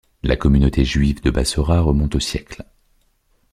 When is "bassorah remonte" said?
1.29-2.15